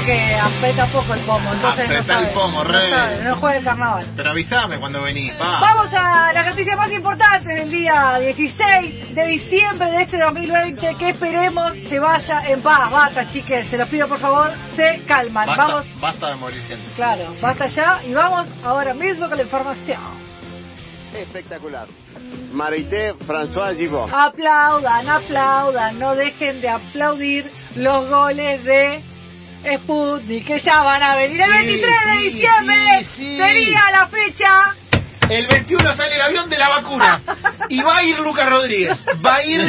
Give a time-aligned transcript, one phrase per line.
[0.00, 4.08] pasa que apeta poco el pomo, entonces no el no sabe, no juega el carnaval.
[4.16, 5.60] Pero avísame cuando venís, pa.
[5.60, 11.10] Vamos a la noticia más importante del día 16 de diciembre de este 2020, que
[11.10, 12.90] esperemos se vaya en paz.
[12.90, 15.46] Basta, chiques, se los pido por favor, se calman.
[15.46, 16.92] Basta, Vamos, basta de morir gente.
[16.94, 20.30] claro, basta ya y vamos ahora mismo con la información.
[21.14, 21.86] Espectacular.
[22.52, 24.10] Marité François Givot.
[24.12, 29.09] Aplaudan, aplaudan, no dejen de aplaudir los goles de
[29.62, 32.76] Sputnik, que ya van a venir el Sí, 23 de diciembre.
[33.00, 33.36] sí, sí.
[33.36, 34.74] Sería la fecha.
[35.28, 37.22] El 21 sale el avión de la vacuna.
[37.68, 38.98] Y va a ir Lucas Rodríguez.
[39.24, 39.60] Va a ir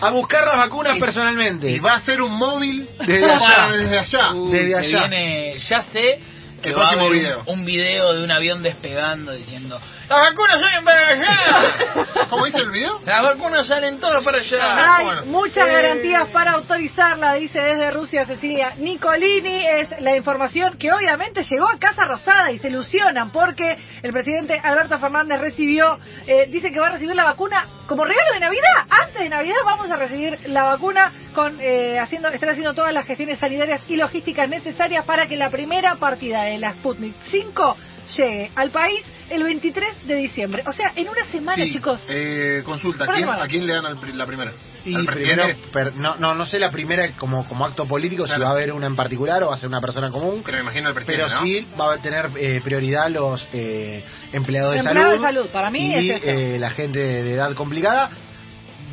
[0.00, 1.70] a buscar las vacunas Y- personalmente.
[1.70, 3.68] Y va a ser un móvil Desde allá.
[3.72, 4.32] desde allá.
[4.34, 4.98] Uy, Desde me allá.
[5.08, 6.20] viene, ya sé
[6.62, 7.42] El próximo video.
[7.46, 12.26] Un, un video de un avión despegando diciendo las vacunas salen para allá.
[12.30, 12.98] ¿Cómo dice el video?
[13.04, 14.96] las vacunas salen todas para Ah, allá.
[14.96, 15.26] Hay bueno.
[15.26, 15.70] muchas Eh.
[15.72, 19.66] garantías para autorizarla, dice desde Rusia Cecilia Nicolini.
[19.66, 24.58] Es la información que obviamente llegó a Casa Rosada y se ilusionan porque el presidente
[24.64, 28.86] Alberto Fernández recibió, eh, dice que va a recibir la vacuna como regalo de Navidad.
[28.88, 33.06] Antes de Navidad vamos a recibir la vacuna con eh, haciendo, están haciendo todas las
[33.06, 37.76] gestiones sanitarias y logísticas necesarias para que la primera partida de la Sputnik 5
[38.16, 40.64] llegue al país el 23 de diciembre.
[40.66, 42.00] O sea, en una semana, Sí, chicos.
[42.08, 43.44] eh, consulta, Una ¿quién, semana.
[43.44, 44.50] ¿a quién le dan al la primera?
[44.84, 45.68] Y ¿Al primero, presidente?
[45.72, 48.36] per- no, no, no sé la primera como, como acto político, Claro.
[48.38, 50.42] si va a haber una en particular o va a ser una persona común.
[50.44, 51.42] Pero me imagino al presidente, Pero ¿no?
[51.44, 54.02] sí va a tener eh, prioridad los eh,
[54.32, 55.22] empleados de Empleados salud.
[55.22, 56.26] de salud, para mí y es eso.
[56.30, 58.10] eh, la gente de edad complicada.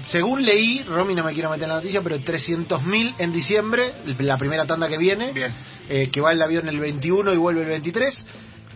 [0.05, 4.37] Según leí, Romy no me quiero meter en la noticia, pero 300.000 en diciembre, la
[4.37, 5.51] primera tanda que viene, Bien.
[5.89, 8.25] eh, que va el avión el 21 y vuelve el 23.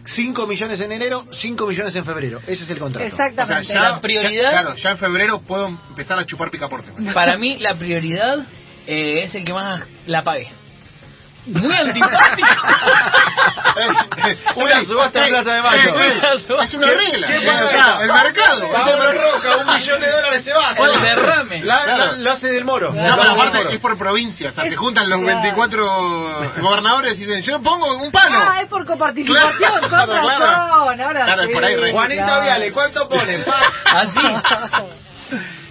[0.06, 2.40] 5 millones en enero, 5 millones en febrero.
[2.48, 3.06] Ese es el contrato.
[3.14, 3.74] O sea, Exactamente.
[3.74, 6.92] ya, La prioridad- ya- claro, ya en febrero puedo empezar a chupar picaporte.
[7.14, 8.40] Para mí la prioridad
[8.88, 10.48] eh, es el que más la pague.
[11.46, 12.48] Muy antipático.
[14.56, 15.96] Una subasta de plata de mayo.
[16.62, 17.28] Es una regla.
[17.28, 18.02] ¿Qué esa?
[18.02, 18.72] el mercado.
[18.72, 20.72] Pablo Roca, un millón de dólares se va.
[20.72, 21.64] El derrame.
[22.18, 22.92] Lo hace del moro.
[22.94, 25.42] No, pero aparte es por provincia, o sea, Es- se juntan los claro.
[25.42, 28.40] 24 gobernadores y dicen, yo pongo un palo.
[28.40, 32.40] Ah, es por coparticipación, Claro, claro, por ahí, Juanita.
[32.42, 33.44] Viale, ¿cuánto ponen?
[33.86, 34.20] Así.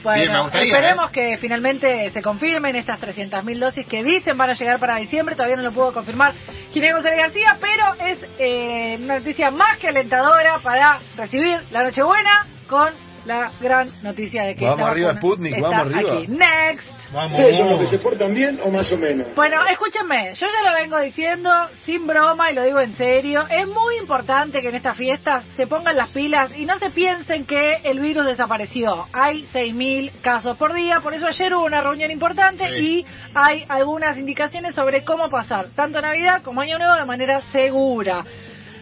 [0.08, 1.12] Bueno, Bien, me gustaría, esperemos ¿eh?
[1.12, 5.34] que finalmente se confirmen estas 300.000 dosis que dicen van a llegar para diciembre.
[5.34, 6.32] Todavía no lo pudo confirmar
[6.72, 12.46] Ginés González García, pero es eh, una noticia más que alentadora para recibir la Nochebuena
[12.70, 16.12] con la gran noticia de que Vamos la arriba, Sputnik, está vamos arriba.
[16.12, 16.26] aquí.
[16.28, 17.12] Next.
[17.12, 17.96] Vamos.
[18.02, 19.26] portan bien o más o menos?
[19.34, 21.50] Bueno, escúchenme, yo ya lo vengo diciendo
[21.84, 23.46] sin broma y lo digo en serio.
[23.50, 27.44] Es muy importante que en esta fiesta se pongan las pilas y no se piensen
[27.46, 29.06] que el virus desapareció.
[29.12, 33.00] Hay 6.000 casos por día, por eso ayer hubo una reunión importante Sí.
[33.00, 38.24] y hay algunas indicaciones sobre cómo pasar tanto Navidad como Año Nuevo de manera segura.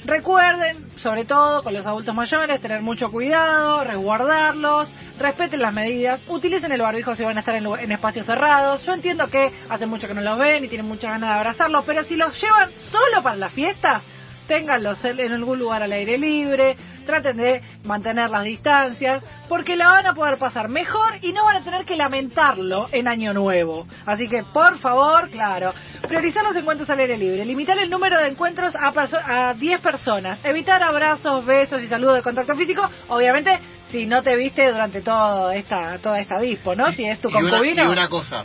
[0.06, 6.70] Recuerden, sobre todo con los adultos mayores, tener mucho cuidado, resguardarlos, respeten las medidas, utilicen
[6.70, 8.86] el barbijo si van a estar en, espacios cerrados.
[8.86, 11.84] Yo entiendo que hace mucho que no los ven y tienen muchas ganas de abrazarlos,
[11.84, 14.04] pero si los llevan solo para las fiestas,
[14.46, 20.06] ténganlos en algún lugar al aire libre, traten de mantener las distancias, porque la van
[20.06, 23.86] a poder pasar mejor y no van a tener que lamentarlo en Año Nuevo.
[24.04, 25.72] Así que, por favor, claro,
[26.06, 29.80] priorizar los encuentros al aire libre, limitar el número de encuentros a, perso- a 10
[29.80, 33.58] personas, evitar abrazos, besos y saludos de contacto físico, obviamente
[33.90, 36.90] si no te viste durante toda esta, toda esta dispo, ¿no?
[36.92, 38.44] Si es tu una, y una cosa,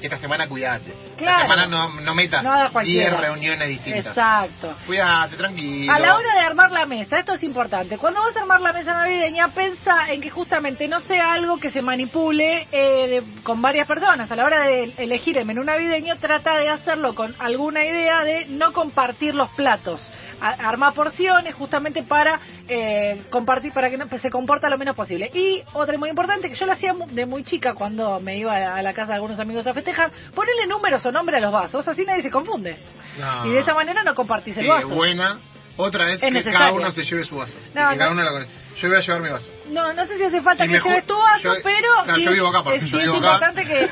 [0.00, 0.94] esta semana cuidate.
[1.16, 1.42] Claro.
[1.44, 3.16] Esta semana no, no metas No hagas 10 cualquiera.
[3.20, 4.06] reuniones distintas.
[4.06, 4.76] Exacto.
[4.86, 5.92] Cuídate, tranquilo.
[5.92, 7.98] A la hora de armar la mesa, esto es importante.
[7.98, 11.70] Cuando vas a armar la mesa navideña, pensa en que justamente no sea algo que
[11.70, 14.30] se manipule eh, de- con varias personas.
[14.30, 18.46] A la hora de elegir el menú navideño, trata de hacerlo con alguna idea de
[18.46, 20.00] no compartir los platos.
[20.40, 25.30] Arma porciones justamente para eh, compartir, para que no, se comporta lo menos posible.
[25.34, 28.82] Y otra muy importante, que yo lo hacía de muy chica cuando me iba a
[28.82, 32.04] la casa de algunos amigos a festejar, ponerle números o nombre a los vasos, así
[32.04, 32.76] nadie se confunde.
[33.18, 33.46] No.
[33.46, 34.88] Y de esa manera no compartís el Sí, vaso.
[34.88, 35.38] buena.
[35.80, 36.58] Otra vez Es que necesario.
[36.58, 37.54] cada uno se lleve su vaso.
[37.72, 38.12] No, cada no.
[38.12, 38.46] uno
[38.76, 39.48] Yo voy a llevar mi vaso.
[39.70, 42.48] No, no sé si hace falta que lleves tu vaso, yo- pero sí, yo vivo
[42.48, 43.16] acá, porque yo sí es acá.
[43.16, 43.88] importante que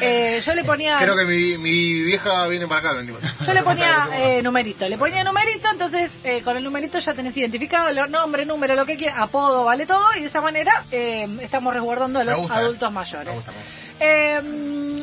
[0.36, 3.02] eh, yo le ponía Creo que mi, mi vieja viene para acá.
[3.46, 7.34] yo le ponía eh, numerito, le ponía numerito, entonces eh, con el numerito ya tenés
[7.36, 11.26] identificado el nombre, número, lo que quieras, apodo, vale todo, y de esa manera eh,
[11.40, 13.26] estamos resguardando a los gusta, adultos mayores.
[13.28, 13.74] Me gusta, me gusta.
[14.02, 14.40] Eh,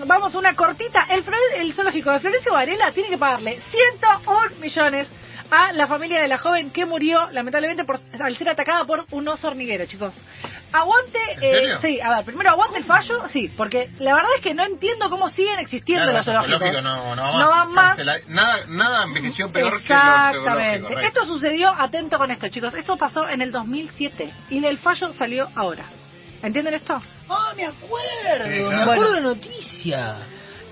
[0.06, 1.06] vamos, una cortita.
[1.10, 1.24] El,
[1.58, 5.08] el zoológico de Florencio Varela tiene que pagarle 101 millones
[5.50, 9.28] a la familia de la joven que murió lamentablemente por, al ser atacada por un
[9.28, 10.14] oso hormiguero, chicos.
[10.72, 11.80] Aguante, ¿En eh, serio?
[11.82, 15.10] sí, a ver, primero aguante el fallo, sí, porque la verdad es que no entiendo
[15.10, 16.60] cómo siguen existiendo Claro, los zoológicos.
[16.60, 17.98] zoológico no, van más.
[18.28, 20.80] Nada, nada envejeció peor que los Exactamente.
[20.80, 20.90] zoológicos.
[20.90, 21.08] right.
[21.08, 22.74] Esto sucedió, atento con esto, chicos.
[22.74, 25.86] Esto pasó en el 2007 y el fallo salió ahora.
[26.44, 27.02] ¿Entienden esto?
[27.30, 29.12] Ah, me acuerdo, Sí, me acuerdo Bueno.
[29.14, 30.16] de noticia.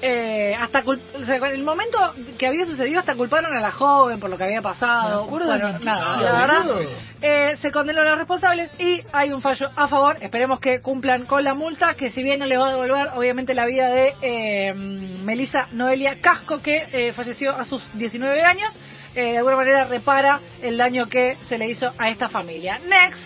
[0.07, 1.98] Eh, hasta cul- o sea, el momento
[2.38, 5.25] que había sucedido hasta culparon a la joven por lo que había pasado.
[5.28, 6.90] Bueno, nada, Ah, la verdad, boludo.
[7.24, 10.18] eh, se condenó a los responsables y hay un fallo a favor.
[10.22, 13.56] Esperemos que cumplan con la multa, que si bien no le va a devolver, obviamente,
[13.56, 18.72] la vida de eh, Melissa Noelia Casco, que eh, falleció a sus 19 años.
[19.16, 22.78] eh, de alguna manera repara el daño que se le hizo a esta familia.
[22.80, 23.18] Next.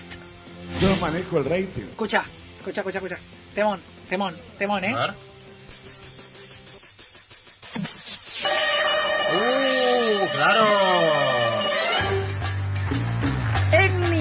[0.80, 1.90] Yo manejo el rating.
[1.90, 2.24] Escucha,
[2.60, 3.18] escucha, escucha, escucha.
[3.56, 4.94] Temón, temón, temón, ¿eh?
[4.96, 5.29] A ver.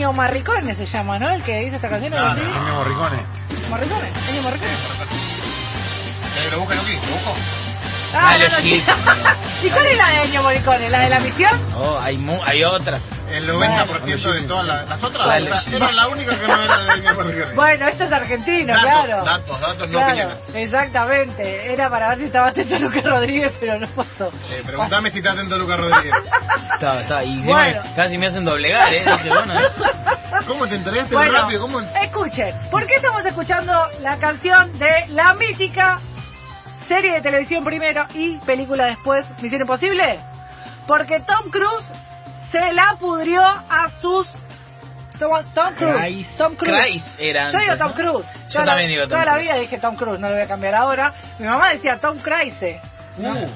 [0.09, 1.29] Ennio Morricone se llama, ¿no?
[1.29, 2.11] El que hizo esta canción.
[2.13, 2.31] ¿no?
[2.33, 3.19] Ennio Morricone.
[3.69, 4.73] Morricone, Ennio Morricone.
[4.73, 6.95] Eh, ¿Lo buscan aquí?
[6.95, 7.35] ¿Lo busco?
[8.15, 8.83] Ah, no, no, sí.
[9.67, 10.89] ¿Y cuál es la de Ennio Morricone?
[10.89, 11.61] ¿La de la misión?
[11.77, 13.01] Oh, hay, mu- hay otra.
[13.31, 15.27] El 90% de todas las, las otras
[15.95, 17.55] la única que no era de.
[17.55, 19.25] Bueno, esto es argentino, Datos, claro.
[19.25, 20.39] datos, datos, no Claro, opiniones.
[20.55, 21.73] exactamente.
[21.73, 24.29] Era para ver si estaba atento Lucas Rodríguez, pero no pasó.
[24.51, 26.15] Eh, preguntame si está atento Lucas Rodríguez.
[26.75, 27.25] Está, está.
[27.25, 27.83] Y encima Bueno.
[27.97, 29.05] casi me hacen doblegar, ¿eh?
[29.05, 29.65] Dije, bueno, ¿eh?
[30.47, 31.63] ¿Cómo te enteraste Bueno, rápido?
[31.63, 31.81] ¿Cómo?
[31.81, 35.99] escuchen, ¿por qué estamos escuchando la canción de la mítica
[36.87, 40.21] serie de televisión primero y película después, Misión Imposible?
[40.87, 41.85] Porque Tom Cruise
[42.53, 44.27] se la pudrió a sus...
[45.19, 45.97] Tom, Tom Cruise.
[45.97, 46.81] Christ- Tom Cruise.
[46.81, 47.95] Christ era Yo digo Tom ¿no?
[47.95, 48.27] Cruise.
[48.47, 50.43] Yo Toda la- también digo Tom Toda la vida dije Tom Cruise, no lo voy
[50.45, 51.12] a cambiar ahora.
[51.41, 52.77] Mi mamá decía Tom Cruise.
[53.17, 53.33] ¿no?
[53.33, 53.50] Uh.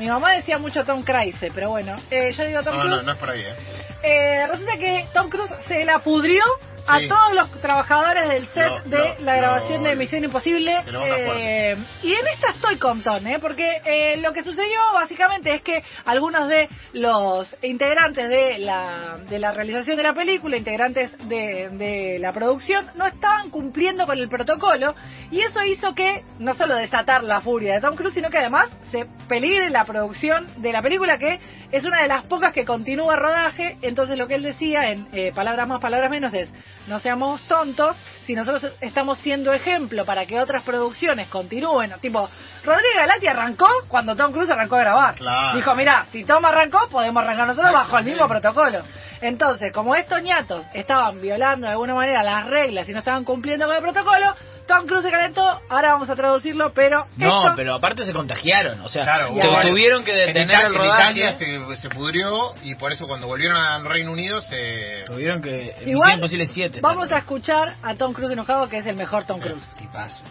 [0.00, 2.96] Mi mamá decía mucho Tom Cruise, pero bueno, eh, yo digo Tom No, Cruise.
[2.96, 3.54] no, no es por ahí, ¿eh?
[4.02, 6.42] Eh, resulta que Tom Cruise se la pudrió
[6.86, 10.78] a todos los trabajadores del set de la grabación de Misión Imposible.
[10.86, 13.38] Eh, y en esta estoy con Tom, ¿eh?
[13.40, 19.38] porque eh, lo que sucedió básicamente es que algunos de los integrantes de la, de
[19.38, 24.28] la realización de la película, integrantes de, de la producción, no estaban cumpliendo con el
[24.28, 24.94] protocolo
[25.30, 28.70] y eso hizo que no solo desatar la furia de Tom Cruise, sino que además
[28.90, 31.40] se peligre la producción de la película que
[31.72, 35.32] es una de las pocas que continúa rodaje, entonces lo que él decía en eh,
[35.34, 36.52] palabras más, palabras menos es,
[36.86, 37.96] no seamos tontos,
[38.26, 42.28] si nosotros estamos siendo ejemplo para que otras producciones continúen, tipo,
[42.64, 45.14] Rodrigo Galati arrancó cuando Tom Cruise arrancó a grabar.
[45.16, 45.56] Claro.
[45.56, 48.80] Dijo, mira, si Tom arrancó, podemos arrancar nosotros bajo el mismo protocolo.
[49.20, 53.66] Entonces, como estos ñatos estaban violando de alguna manera las reglas y no estaban cumpliendo
[53.66, 54.34] con el protocolo,
[54.74, 58.80] Tom Cruise se calentó, ahora vamos a traducirlo, pero No, esto- pero aparte se contagiaron.
[58.80, 59.66] O sea, Claro, varios.
[59.70, 61.02] tuvieron que En detener Ita- el en rodaje.
[61.18, 65.04] Italia se, se pudrió y por eso cuando volvieron al Reino Unido se...
[65.06, 65.74] Tuvieron que.
[65.86, 66.78] Igual, Imposible 7.
[66.80, 69.62] vamos a escuchar a Tom Cruise enojado, que es el mejor Tom Cruise.
[69.76, 70.24] Tipazo.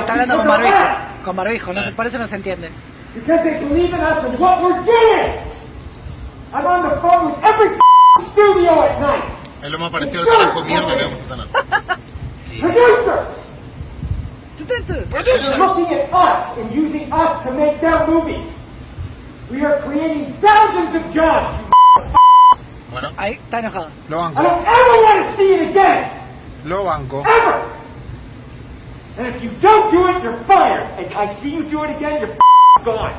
[0.00, 0.78] Está hablando con barbijo,
[1.24, 2.70] con barbijo, no sé, por eso no se entiende.
[3.14, 5.36] Because they believe in us and what we're doing.
[6.54, 7.76] I'm on the phone with every
[8.32, 9.24] studio at night.
[9.62, 11.46] Es lo más parecido al carajo mierda que vamos a tener.
[15.10, 18.46] Producer, they're looking at us and using us to make their movies.
[19.50, 21.58] We are creating thousands of jobs.
[21.60, 21.70] you
[22.90, 23.88] Bueno, Ahí, está enojado.
[24.08, 24.42] Lo I banco.
[24.42, 26.10] don't ever want to see it again.
[26.64, 27.22] Lo banco.
[27.22, 27.62] Ever.
[29.18, 30.86] And if you don't do it, you're fired.
[30.98, 32.36] And I see you do it again, you're
[32.84, 33.14] gone.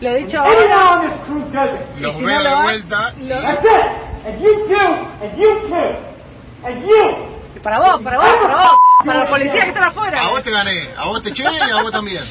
[0.00, 0.76] Lo he dicho ahora.
[0.76, 2.00] on this crew does it.
[2.00, 4.05] los si no veo lo de vuelta lo- That's it.
[4.26, 4.76] And you too.
[5.22, 6.66] And you too.
[6.66, 7.62] And you.
[7.62, 8.76] Para vos, para vos, para vos.
[9.04, 10.20] Para los policías que están afuera.
[10.26, 12.22] a vos te gané, a vos te eché y a vos también.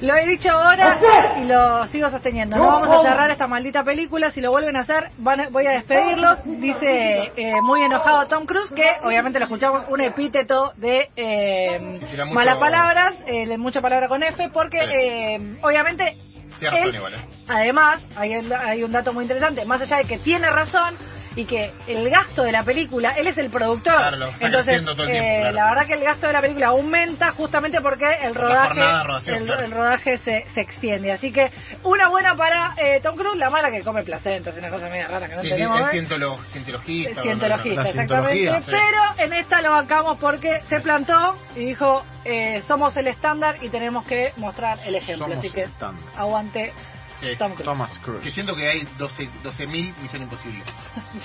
[0.00, 0.96] Lo he dicho ahora
[1.42, 2.56] y lo sigo sosteniendo.
[2.56, 4.30] No vamos a cerrar esta maldita película.
[4.30, 6.38] Si lo vuelven a hacer, van a- voy a despedirlos.
[6.44, 12.26] Dice eh, muy enojado Tom Cruise, que obviamente lo escuchamos un epíteto de eh, mucho-
[12.32, 14.92] malas palabras, eh, de mucha palabra con F, porque Sí.
[14.96, 16.16] eh, obviamente
[16.60, 17.18] Tienes razón él- igual, ¿eh?
[17.48, 20.94] Además, hay, un- hay un dato muy interesante, más allá de que tiene razón
[21.36, 23.94] y que el gasto de la película, él es el productor.
[23.96, 25.54] Claro, lo está Entonces, creciendo todo el tiempo, eh, claro.
[25.56, 29.36] la verdad que el gasto de la película aumenta justamente porque el Por rodaje, rodación,
[29.36, 29.64] el, claro.
[29.64, 31.12] el rodaje se, se extiende.
[31.12, 31.50] Así que
[31.84, 35.28] una buena para eh, Tom Cruise, la mala que come placentas, una cosa media rara
[35.28, 35.80] que no Sí, sí, entendemos.
[35.80, 35.90] es ¿eh?
[35.98, 37.22] cientolo- cientologista.
[37.22, 38.62] Cientologista, La exactamente.
[38.62, 38.70] sí.
[38.70, 43.68] Pero en esta lo bancamos porque se plantó y dijo, eh, somos el estándar y
[43.68, 45.26] tenemos que mostrar el ejemplo.
[45.26, 46.02] Somos Así que estándar.
[46.16, 46.72] aguante
[47.20, 47.36] Sí.
[47.36, 47.64] Tom Cruise.
[47.64, 48.32] Thomas Que Cruise.
[48.34, 50.62] siento que hay 12 12.000 Misión Imposible.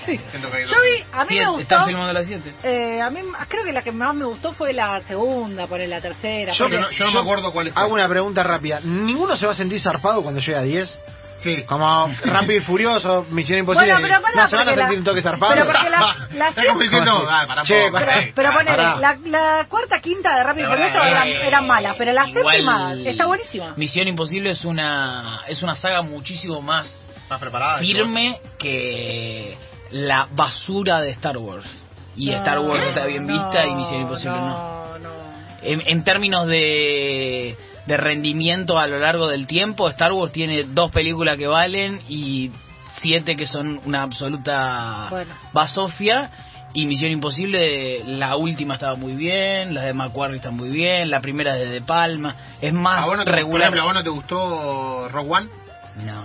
[0.04, 0.18] Sí.
[0.30, 1.62] Siento que hay Yo vi, a mí Siete, me gustó.
[1.62, 2.54] Están filmando las 7.
[2.64, 6.00] Eh, a mí creo que la que más me gustó fue la segunda, por la
[6.00, 6.52] tercera.
[6.52, 7.76] Yo, porque- no, yo no me acuerdo cuál es.
[7.76, 8.80] Hago una pregunta rápida.
[8.82, 10.98] ¿Ninguno se va a sentir zarpado cuando llegue a 10?
[11.38, 11.62] Sí.
[11.64, 13.92] Como Rápido y Furioso, Misión Imposible.
[13.92, 15.52] Bueno, pero pará, no se van a sentir la- un toque zarpado.
[15.54, 17.36] pero porque la- la Está como diciendo, ¿Cómo así?
[17.42, 18.32] ah, para Che.
[18.34, 22.12] Pero ponele, la, la cuarta, quinta de Rápido y Furioso eran, eh, eran malas, pero
[22.12, 23.74] la igual- séptima está buenísima.
[23.76, 26.90] Misión Imposible es una es una saga muchísimo más
[27.28, 27.78] Más preparada.
[27.78, 29.58] firme que
[29.90, 31.66] la basura de Star Wars.
[32.16, 34.46] Y No, Star Wars está bien vista y Misión Imposible no.
[34.46, 34.98] no.
[34.98, 35.10] no.
[35.62, 40.90] En, en términos de, de rendimiento a lo largo del tiempo, Star Wars tiene dos
[40.90, 42.50] películas que valen y
[42.98, 45.34] siete que son una absoluta Bueno.
[45.52, 46.30] basofia.
[46.76, 51.20] Y Misión Imposible, la última estaba muy bien, las de Macquarie están muy bien, la
[51.20, 53.62] primera de De Palma, es más ¿A vos no te, por regular.
[53.62, 55.46] ejemplo, ¿a vos no te gustó Rogue One?
[56.04, 56.14] No,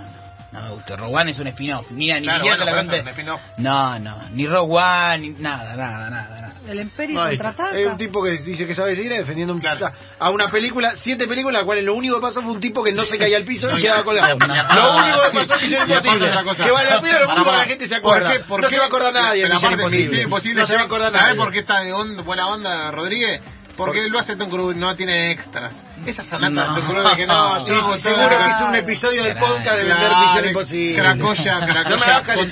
[0.50, 0.96] no me gustó.
[0.96, 1.88] Rogue One es un spin-off.
[1.92, 3.24] Ni, ni Claro, siquiera bueno, la conté.
[3.58, 6.39] No, no, ni Rogue One, ni nada, nada, nada.
[6.68, 7.30] El Imperio está.
[7.44, 7.78] contraataca.
[7.78, 9.90] Es un tipo que dice que sabe seguir defendiendo un Claro.
[10.18, 12.92] a una película, siete películas, las cuales lo único que pasó fue un tipo que
[12.92, 14.36] no se caía al piso No, y quedaba colgado.
[14.38, 16.28] no, Lo único que pasó en Misión Imposible.
[16.28, 16.64] otra cosa.
[16.64, 18.32] Que vale la pena, lo único que la gente se ¿Por acuerda.
[18.32, 18.40] qué?
[18.40, 18.74] ¿Por no qué?
[18.74, 19.82] se va a acordar nadie Misión aparte,
[20.22, 20.54] Imposible.
[20.60, 21.36] No se va a acordar ¿Sabés nadie.
[21.40, 23.40] por qué está de on- buena onda Rodríguez?
[23.86, 25.74] Porque lo hace Tom Cruise, no tiene extras.
[26.06, 26.74] Esas sanatas No.
[26.74, 29.32] de Tom Cruise de que no, Sí, no, sí, seguro que hizo un episodio del
[29.36, 29.54] Claro.
[29.54, 31.02] podcast de vender Misión de Imposible.
[31.02, 31.80] Cracoya, Cracoya.
[31.90, 32.42] No me hagas Deja de-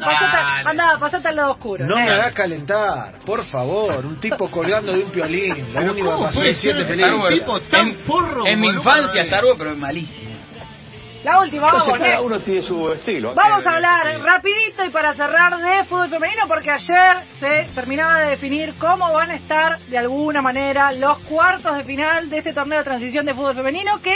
[0.00, 0.70] pasate- dale.
[0.70, 1.86] Anda, pasate al lado oscuro.
[1.86, 2.04] No eh.
[2.04, 4.04] me hagas calentar, por favor.
[4.06, 5.72] Un tipo colgando de un piolín.
[5.74, 7.18] Lo único que ¿cómo pasó en siete películas.
[7.20, 7.34] Wars.
[7.34, 10.25] tipo tan en, porro en mi infancia Star Wars, pero es malísimo.
[11.26, 11.82] La última, vamos.
[11.82, 12.24] Entonces cada ¿eh?
[12.24, 13.34] uno tiene su estilo.
[13.34, 14.22] Vamos Eh, a hablar sí.
[14.22, 19.30] rapidito y para cerrar de fútbol femenino porque ayer se terminaba de definir cómo van
[19.32, 23.34] a estar de alguna manera los cuartos de final de este torneo de transición de
[23.34, 24.14] fútbol femenino que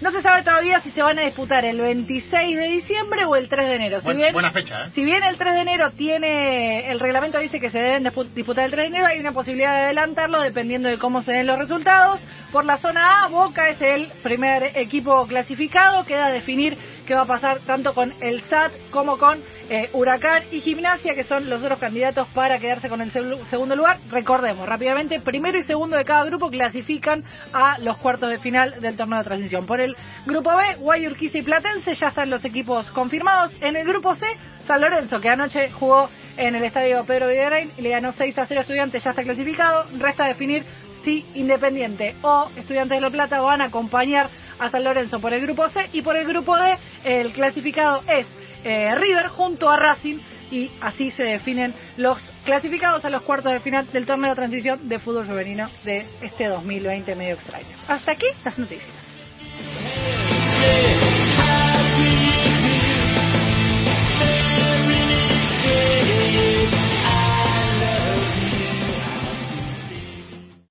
[0.00, 3.48] no se sabe todavía si se van a disputar el 26 de diciembre o el
[3.48, 4.00] 3 de enero.
[4.00, 4.90] Si Buen- bien, buena fecha, ¿eh?
[4.92, 8.64] si bien el 3 de enero tiene, el reglamento dice que se deben dispu- disputar
[8.64, 11.56] el 3 de enero, hay una posibilidad de adelantarlo dependiendo de cómo se den los
[11.56, 12.18] resultados.
[12.52, 17.26] Por la zona A, Boca es el primer equipo clasificado, queda definir qué va a
[17.26, 21.78] pasar tanto con el SAT como con eh, Huracán y Gimnasia, que son los otros
[21.78, 24.00] candidatos para quedarse con el seg- segundo lugar.
[24.10, 28.98] Recordemos, rápidamente, primero y segundo de cada grupo clasifican a los cuartos de final del
[28.98, 29.64] torneo de transición.
[29.64, 33.50] Por el grupo B, Guayurquiza y Platense ya están los equipos confirmados.
[33.62, 34.26] En el grupo C,
[34.66, 38.44] San Lorenzo, que anoche jugó en el estadio Pedro Videgain y le ganó 6 a
[38.46, 39.86] 0 a Estudiantes, ya está clasificado.
[39.98, 40.64] Resta definir
[41.04, 45.42] si Independiente o Estudiantes de La Plata van a acompañar a San Lorenzo por el
[45.42, 48.26] grupo C y por el grupo D el clasificado es
[48.64, 50.18] eh, River junto a Racing
[50.50, 54.88] y así se definen los clasificados a los cuartos de final del torneo de transición
[54.88, 57.76] de fútbol femenino de este 2020 medio extraño.
[57.88, 58.92] Hasta aquí las noticias.